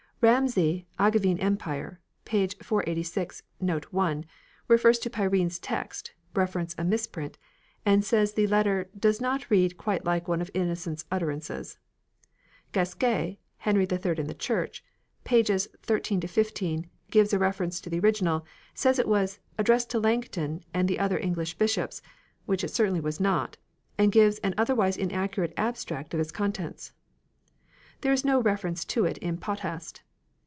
Ramsay, 0.23 0.85
"Angevin 0.99 1.39
Empire," 1.39 1.99
p. 2.25 2.47
486, 2.61 3.41
n. 3.59 3.71
i, 3.91 4.21
refers 4.67 4.99
to 4.99 5.09
Prynne's 5.09 5.57
text 5.57 6.13
(reference 6.35 6.75
a 6.77 6.83
misprint) 6.83 7.39
and 7.87 8.05
says 8.05 8.33
the 8.33 8.45
letter 8.45 8.87
"does 8.95 9.19
not 9.19 9.49
read 9.49 9.79
quite 9.79 10.05
like 10.05 10.27
one 10.27 10.39
of 10.39 10.51
Innocent's 10.53 11.05
utterances". 11.11 11.79
Gasquet, 12.71 13.39
"Henry 13.57 13.87
Third 13.87 14.19
and 14.19 14.29
the 14.29 14.35
Church," 14.35 14.83
pp. 15.25 15.67
13 15.81 16.21
15, 16.21 16.87
gives 17.09 17.33
a 17.33 17.39
reference 17.39 17.81
to 17.81 17.89
the 17.89 17.97
original, 17.97 18.45
says 18.75 18.99
it 18.99 19.07
was 19.07 19.39
"addressed 19.57 19.89
to 19.89 19.99
Langton 19.99 20.61
and 20.71 20.87
the 20.87 20.99
other 20.99 21.17
English 21.17 21.55
bishops," 21.57 21.99
which 22.45 22.63
it 22.63 22.69
certainly 22.69 23.01
was 23.01 23.19
not, 23.19 23.57
and 23.97 24.11
gives 24.11 24.37
an 24.43 24.53
otherwise 24.55 24.97
inaccurate 24.97 25.53
abstract 25.57 26.13
of 26.13 26.19
its 26.19 26.31
con 26.31 26.51
tents. 26.51 26.91
There 28.01 28.13
is 28.13 28.23
no 28.23 28.39
reference 28.39 28.85
to 28.85 29.05
it 29.05 29.17
in 29.17 29.39
Potthast. 29.39 30.01